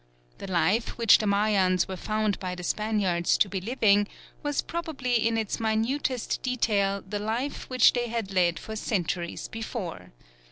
The 0.39 0.49
life 0.51 0.97
which 0.97 1.19
the 1.19 1.27
Mayans 1.27 1.87
were 1.87 1.95
found 1.95 2.39
by 2.39 2.55
the 2.55 2.63
Spaniards 2.63 3.37
to 3.37 3.47
be 3.47 3.61
living 3.61 4.07
was 4.41 4.63
probably 4.63 5.13
in 5.27 5.37
its 5.37 5.59
minutest 5.59 6.41
detail 6.41 7.03
the 7.07 7.19
life 7.19 7.69
which 7.69 7.93
they 7.93 8.07
had 8.07 8.33
led 8.33 8.57
for 8.57 8.75
centuries 8.75 9.47
before. 9.47 10.11